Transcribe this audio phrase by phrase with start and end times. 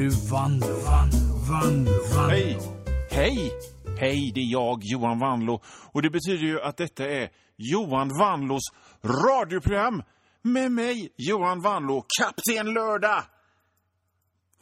[0.00, 1.18] nu Vanlo, Vanlo,
[1.50, 2.30] Vanlo, Vanlo.
[2.30, 2.58] Hej!
[3.10, 3.52] Hej!
[3.98, 5.62] Hej, det är jag, Johan Vanlo.
[5.92, 8.62] Och det betyder ju att detta är Johan Vanlos
[9.02, 10.02] radioprogram
[10.42, 13.22] med mig, Johan Vanlo, Kapten Lördag.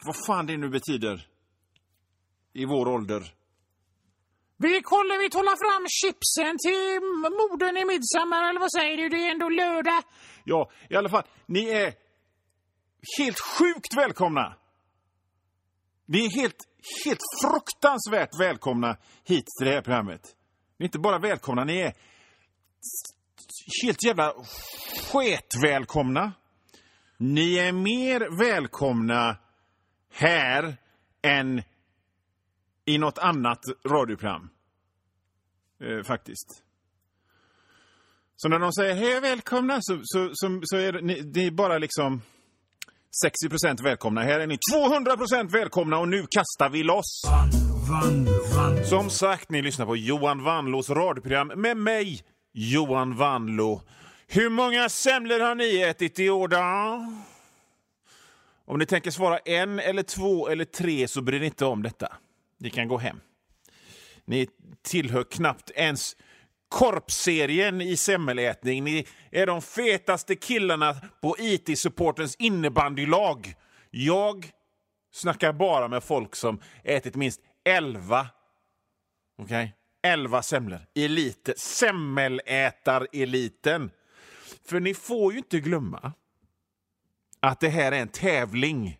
[0.05, 1.27] Vad fan det nu betyder.
[2.53, 3.35] I vår ålder.
[4.57, 7.01] Vi kollar, vi hålla fram chipsen till
[7.41, 9.09] modern i midsommar, eller vad säger du?
[9.09, 10.03] Det är ändå lördag.
[10.45, 11.95] Ja, i alla fall, ni är
[13.19, 14.55] helt sjukt välkomna.
[16.11, 16.57] Ni är helt,
[17.05, 20.21] helt fruktansvärt välkomna hit till det här programmet.
[20.79, 21.93] Ni är inte bara välkomna, ni är
[23.83, 24.35] helt jävla
[25.13, 26.33] sket-välkomna.
[27.19, 29.37] Ni är mer välkomna
[30.11, 30.77] här
[31.23, 31.63] än
[32.85, 34.51] i något annat radioprogram.
[35.81, 36.65] Eh, faktiskt.
[38.37, 41.51] Så när de säger hej välkomna så, så, så, så är det, ni, det är
[41.51, 42.23] bara liksom
[43.25, 44.23] 60% välkomna.
[44.23, 47.23] Här är ni 200% välkomna och nu kastar vi loss.
[47.91, 48.85] Vanlo, Vanlo.
[48.85, 53.83] Som sagt, ni lyssnar på Johan Vanlos radioprogram med mig, Johan Vanlo.
[54.27, 56.59] Hur många semlor har ni ätit i år då?
[58.65, 62.13] Om ni tänker svara en eller två eller tre så bryr ni inte om detta.
[62.59, 63.21] Ni kan gå hem.
[64.25, 64.49] Ni
[64.83, 66.17] tillhör knappt ens
[66.69, 68.85] korpserien i semmelätning.
[68.85, 73.55] Ni är de fetaste killarna på IT-supportens innebandylag.
[73.91, 74.51] Jag
[75.13, 78.27] snackar bara med folk som ätit minst 11
[79.39, 79.45] Okej?
[79.45, 79.69] Okay?
[80.13, 80.81] 11 semlor.
[80.95, 81.55] Elite.
[81.57, 83.91] Semmelätareliten.
[84.65, 86.13] För ni får ju inte glömma
[87.41, 88.99] att det här är en tävling.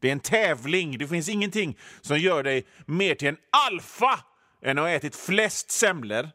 [0.00, 0.98] Det är en tävling.
[0.98, 3.36] Det finns ingenting som gör dig mer till en
[3.66, 4.20] alfa
[4.62, 6.30] än att ha ätit flest semlor.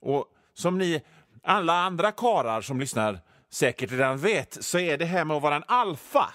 [0.00, 1.02] Och som ni
[1.42, 5.56] alla andra karar som lyssnar säkert redan vet så är det här med att vara
[5.56, 6.34] en alfa,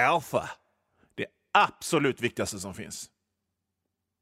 [0.00, 0.50] alfa,
[1.14, 3.10] det absolut viktigaste som finns.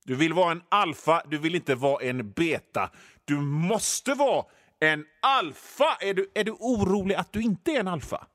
[0.05, 2.91] Du vill vara en alfa, du vill inte vara en beta.
[3.25, 4.45] Du måste vara
[4.81, 5.97] en alfa!
[6.01, 8.27] Är du, är du orolig att du inte är en alfa?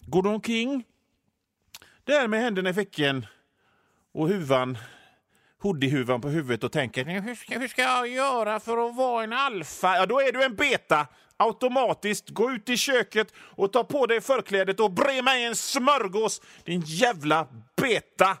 [0.00, 0.84] Går du omkring
[2.04, 3.26] där med händerna i fickan
[4.12, 4.78] och huvan,
[5.60, 9.32] hoodiehuvan på huvudet och tänker hur ska, hur ska jag göra för att vara en
[9.32, 9.96] alfa?
[9.96, 11.06] Ja, då är du en beta.
[11.36, 16.40] Automatiskt gå ut i köket och ta på dig förklädet och bre mig en smörgås,
[16.64, 18.36] din jävla beta!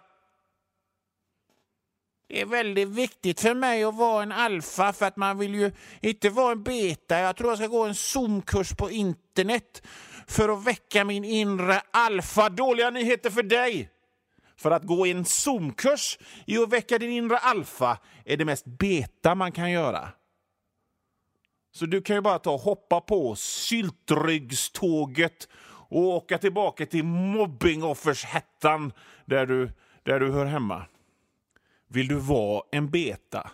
[2.28, 5.72] Det är väldigt viktigt för mig att vara en alfa för att man vill ju
[6.00, 7.18] inte vara en beta.
[7.18, 9.82] Jag tror jag ska gå en zoomkurs på internet
[10.26, 12.48] för att väcka min inre alfa.
[12.48, 13.90] Dåliga nyheter för dig!
[14.60, 19.34] För att gå en Zoom-kurs i att väcka din inre alfa är det mest beta
[19.34, 20.08] man kan göra.
[21.72, 25.48] Så du kan ju bara ta och hoppa på syltryggståget
[25.88, 28.92] och åka tillbaka till mobbingoffershettan
[29.24, 29.70] där du,
[30.02, 30.86] där du hör hemma.
[31.88, 33.50] Vill du vara en beta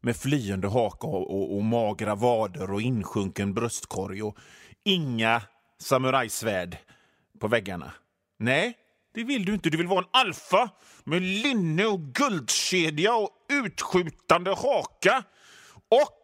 [0.00, 4.38] med flyende haka och, och, och magra vader och insjunken bröstkorg och
[4.84, 5.42] inga
[5.80, 6.76] samurajsvärd
[7.40, 7.92] på väggarna?
[8.38, 8.76] Nej,
[9.14, 9.70] det vill du inte.
[9.70, 10.70] Du vill vara en alfa
[11.04, 15.22] med linne och guldkedja och utskjutande haka
[15.88, 16.22] och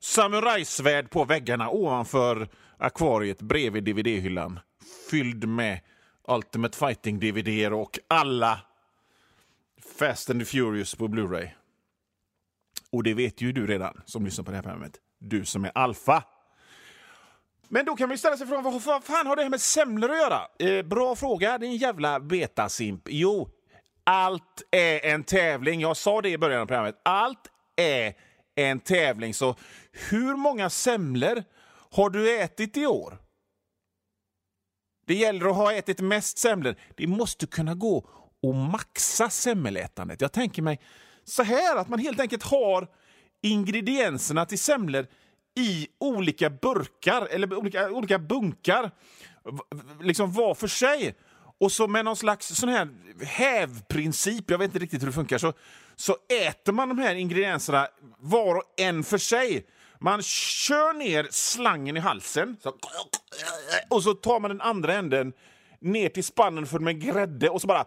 [0.00, 2.48] samurajsvärd på väggarna ovanför
[2.78, 4.60] akvariet bredvid dvd-hyllan
[5.10, 5.80] fylld med
[6.28, 8.60] Ultimate Fighting-dvd och alla
[9.98, 11.48] Fast and the Furious på Blu-ray.
[12.90, 14.96] Och det vet ju du redan som lyssnar på det här programmet.
[15.18, 16.24] Du som är alfa.
[17.74, 20.10] Men då kan man ju ställa sig frågan, vad fan har det här med semlor
[20.10, 20.46] att göra?
[20.58, 23.02] Eh, bra fråga, din jävla betasimp.
[23.08, 23.48] Jo,
[24.04, 25.80] allt är en tävling.
[25.80, 27.00] Jag sa det i början av programmet.
[27.04, 28.14] Allt är
[28.54, 29.34] en tävling.
[29.34, 29.56] Så
[30.10, 31.44] hur många semlor
[31.90, 33.18] har du ätit i år?
[35.06, 36.74] Det gäller att ha ätit mest semlor.
[36.96, 38.08] Det måste kunna gå
[38.42, 40.20] och maxa semmelätandet.
[40.20, 40.80] Jag tänker mig
[41.24, 42.88] så här att man helt enkelt har
[43.42, 45.06] ingredienserna till semlor
[45.56, 48.90] i olika burkar eller olika, olika bunkar,
[50.00, 51.14] liksom var för sig.
[51.58, 52.88] Och så med någon slags sån här
[53.24, 55.52] hävprincip, jag vet inte riktigt hur det funkar, så,
[55.96, 56.16] så
[56.48, 57.88] äter man de här ingredienserna
[58.18, 59.66] var och en för sig.
[60.00, 62.72] Man kör ner slangen i halsen så,
[63.90, 65.32] och så tar man den andra änden
[65.80, 67.86] ner till spannen full med grädde och så bara...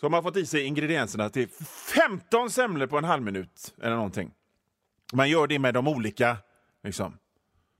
[0.00, 1.48] Så har man fått i sig ingredienserna till
[1.94, 4.30] 15 semlor på en halv minut eller någonting.
[5.12, 6.36] Man gör det med de olika...
[6.84, 7.18] Liksom.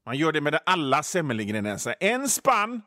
[0.06, 1.94] Man gör det med alla semmelingredienser.
[2.00, 2.82] En spann,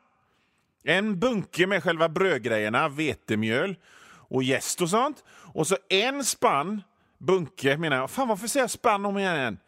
[0.84, 3.76] en bunke med själva brödgrejerna, vetemjöl
[4.28, 5.24] och jäst och sånt.
[5.28, 6.82] Och så en spann,
[7.18, 8.10] bunke menar jag.
[8.10, 9.58] Fan, varför säger jag spann om igen?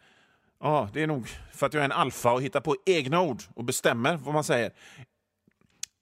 [0.59, 3.43] Ja, det är nog för att jag är en alfa och hittar på egna ord
[3.53, 4.71] och bestämmer vad man säger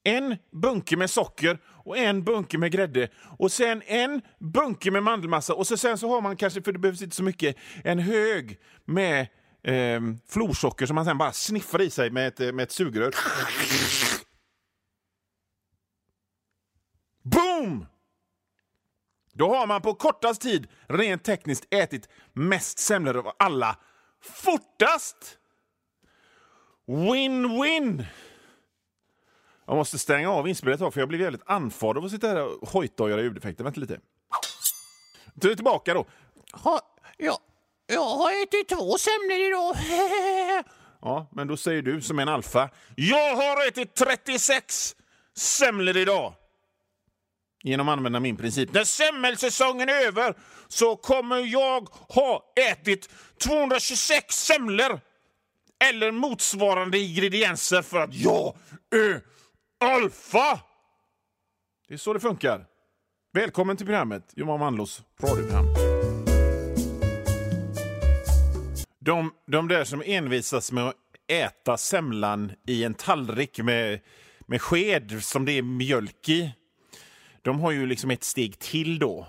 [0.06, 5.54] en bunke med socker och en bunke med grädde och sen en bunke med mandelmassa
[5.54, 8.60] och så, sen så har man kanske, för det behövs inte så mycket, en hög
[8.86, 9.28] med
[9.64, 13.16] eh, florsocker som man sen bara sniffar i sig med ett, eh, med ett sugrör.
[17.24, 17.86] Boom!
[19.34, 23.78] Då har man på kortast tid rent tekniskt ätit mest semlor av alla.
[24.22, 25.38] Fortast!
[26.88, 28.06] Win-win!
[29.68, 32.70] Jag måste stänga av inspelet för jag blir väldigt andfådd av att sitta här och
[32.70, 33.64] hojta och göra ljudeffekter.
[33.64, 34.00] Vänta lite.
[35.34, 36.06] Du är tillbaka då.
[36.54, 36.82] Ha,
[37.18, 37.40] ja,
[37.88, 39.76] jag har ätit två semlor idag.
[41.02, 42.70] Ja, men då säger du som en alfa.
[42.96, 44.96] Jag har ätit 36
[45.38, 46.34] semlor idag!
[47.64, 48.74] Genom att använda min princip.
[48.74, 50.34] När semmelsäsongen är över
[50.68, 53.10] så kommer jag ha ätit
[53.44, 55.00] 226 semlor
[55.90, 58.56] eller motsvarande ingredienser för att jag
[58.96, 59.22] är
[59.80, 60.60] alfa!
[61.88, 62.66] Det är så det funkar.
[63.34, 65.66] Välkommen till programmet Johan Wanlås radioprogram.
[69.00, 70.96] De, de där som envisas med att
[71.28, 74.00] äta semlan i en tallrik med,
[74.48, 76.52] med sked som det är mjölk i,
[77.42, 79.28] de har ju liksom ett steg till då.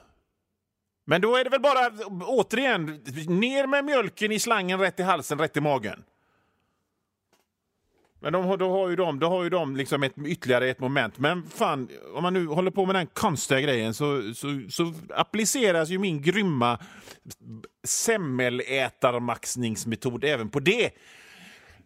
[1.07, 1.91] Men då är det väl bara,
[2.27, 2.85] återigen,
[3.29, 6.05] ner med mjölken i slangen rätt i halsen, rätt i magen.
[8.21, 11.19] Men de, då har ju de, då har ju de liksom ett, ytterligare ett moment.
[11.19, 15.89] Men fan, om man nu håller på med den konstiga grejen så, så, så appliceras
[15.89, 16.79] ju min grymma
[17.85, 20.91] semmelätarmaxningsmetod även på det.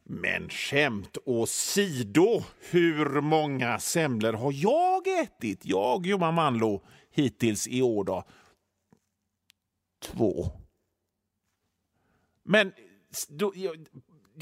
[0.04, 5.60] Men skämt åsido, hur många semlor har jag ätit?
[5.64, 8.24] Jag, Johan Manlo, hittills i år då?
[10.02, 10.52] Två.
[12.44, 12.72] Men
[13.28, 13.86] då, jag,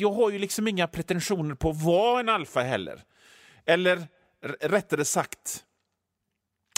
[0.01, 3.03] jag har ju liksom inga pretensioner på att vara en alfa heller.
[3.67, 4.07] Eller
[4.61, 5.65] rättare sagt,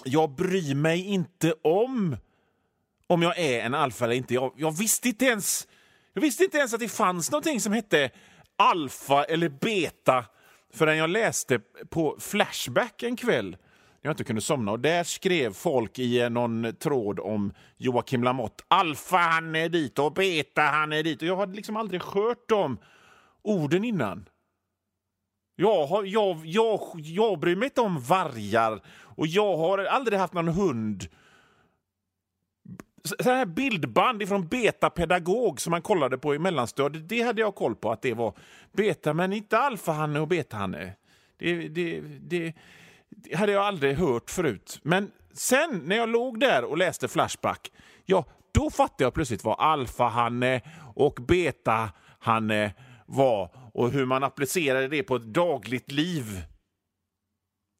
[0.04, 2.16] jag bryr mig inte om
[3.06, 4.34] om jag är en alfa eller inte.
[4.34, 5.68] Jag, jag, visste inte ens,
[6.12, 8.10] jag visste inte ens att det fanns någonting som hette
[8.56, 10.24] alfa eller beta
[10.74, 13.56] förrän jag läste på Flashback en kväll
[14.02, 14.72] jag inte kunde somna.
[14.72, 18.64] Och Där skrev folk i någon tråd om Joakim Lamotte.
[18.68, 21.22] Alfa han är dit och beta han är dit.
[21.22, 22.78] Och jag hade liksom aldrig hört om
[23.42, 24.28] orden innan.
[25.56, 30.34] Jag, har, jag, jag, jag bryr mig inte om vargar och jag har aldrig haft
[30.34, 31.08] någon hund
[33.04, 37.74] så här bildband från Beta-pedagog som man kollade på i mellanstadiet, det hade jag koll
[37.74, 38.34] på att det var
[38.72, 40.92] beta, men inte alfahanne och betahanne.
[41.36, 42.54] Det, det, det,
[43.10, 44.80] det hade jag aldrig hört förut.
[44.82, 47.72] Men sen när jag låg där och läste Flashback,
[48.04, 50.60] ja, då fattade jag plötsligt vad alfahanne
[50.94, 52.74] och betahanne
[53.10, 56.42] var och hur man applicerade det på ett dagligt liv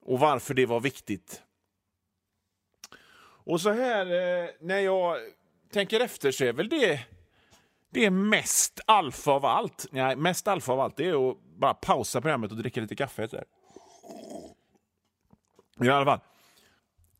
[0.06, 1.42] och varför det var viktigt.
[3.44, 5.16] Och så här eh, när jag
[5.72, 7.00] tänker efter så är väl det
[7.90, 9.86] det är mest alfa av allt.
[9.90, 13.28] Nej, mest alfa av allt det är att bara pausa programmet och dricka lite kaffe.
[13.28, 13.44] Så här.
[15.86, 16.20] I alla fall.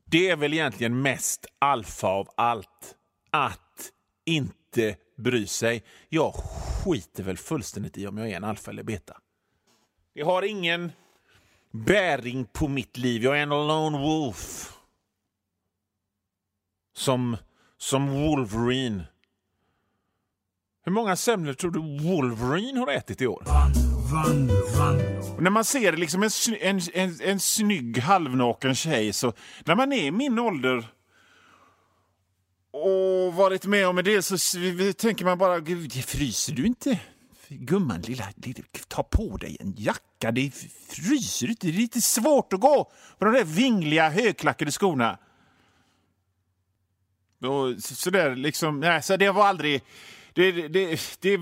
[0.05, 2.97] Det är väl egentligen mest alfa av allt.
[3.31, 3.93] Att
[4.25, 5.85] inte bry sig.
[6.09, 9.17] Jag skiter väl fullständigt i om jag är en alfa eller beta.
[10.15, 10.93] Det har ingen
[11.71, 13.23] bäring på mitt liv.
[13.23, 14.73] Jag är en lone wolf
[16.97, 17.37] som,
[17.79, 19.03] som Wolverine.
[20.85, 23.43] Hur många semlor tror du Wolverine har ätit i år?
[23.47, 24.97] Van, van.
[25.41, 26.31] när man ser liksom en,
[26.61, 29.33] en, en, en snygg halvnaken tjej, så
[29.65, 30.89] när man är i min ålder
[32.71, 34.37] och varit med om det så
[34.93, 36.99] tänker man bara, Gud, fryser du inte?
[37.49, 40.31] Gumman, lilla, lilla, ta på dig en jacka.
[40.31, 40.51] Det
[40.89, 41.67] fryser inte.
[41.67, 45.19] Det är lite svårt att gå på de där vingliga högklackade skorna.
[47.43, 49.83] Och sådär liksom, nej, så det var aldrig...
[50.33, 51.39] Det, det, det,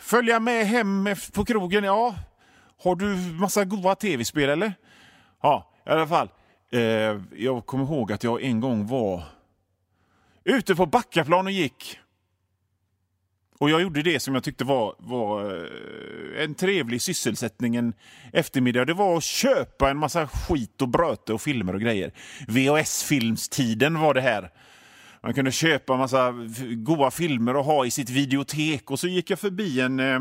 [0.00, 2.14] följa med hem på krogen, ja.
[2.82, 4.74] Har du massa goda tv-spel eller?
[5.42, 6.28] Ja, i alla fall.
[6.72, 9.24] Eh, jag kommer ihåg att jag en gång var
[10.44, 11.98] ute på Backaplan och gick.
[13.58, 17.94] Och jag gjorde det som jag tyckte var, var eh, en trevlig sysselsättning en
[18.32, 18.84] eftermiddag.
[18.84, 22.12] Det var att köpa en massa skit och bröte och filmer och grejer.
[22.48, 24.50] VHS-filmstiden var det här.
[25.22, 26.34] Man kunde köpa en massa
[26.76, 28.90] goda filmer och ha i sitt videotek.
[28.90, 30.20] Och så gick jag förbi en, eh,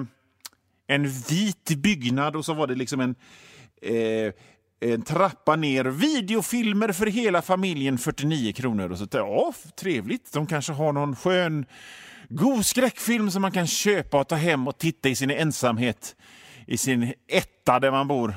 [0.88, 3.15] en vit byggnad och så var det liksom en,
[3.81, 4.34] eh,
[4.81, 5.85] en trappa ner.
[5.85, 8.91] Videofilmer för hela familjen, 49 kronor.
[8.91, 10.33] Och så ja, trevligt.
[10.33, 11.65] De kanske har någon skön
[12.29, 16.15] god skräckfilm som man kan köpa och ta hem och titta i sin ensamhet
[16.67, 18.33] i sin etta där man bor.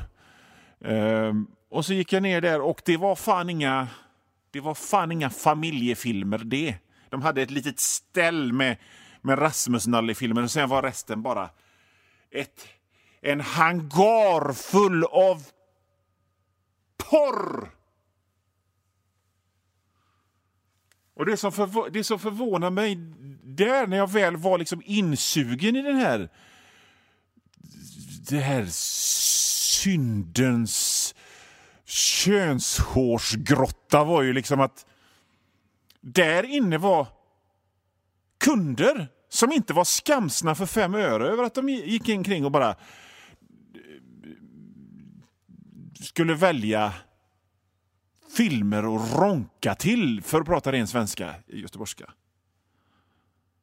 [0.85, 3.89] Ehm, och så gick jag ner där och det var fan inga,
[4.51, 6.75] det var fan inga familjefilmer det.
[7.09, 8.77] De hade ett litet ställ med,
[9.23, 11.51] med Rasmus-Nalle-filmer och sen var resten bara
[12.31, 12.67] ett,
[13.23, 15.43] en hangar full av
[16.97, 17.71] porr.
[21.15, 22.97] Och det som, förv- det som förvånar mig
[23.43, 26.31] där, när jag väl var liksom insugen i den här
[28.29, 28.67] det här
[29.85, 31.15] syndens
[31.85, 34.87] könshårsgrotta var ju liksom att
[36.01, 37.07] där inne var
[38.39, 42.71] kunder som inte var skamsna för fem öre över att de gick omkring och bara
[42.71, 42.77] eh,
[46.15, 46.93] skulle välja
[48.37, 52.11] filmer och ronka till, för att prata ren svenska, i göteborgska.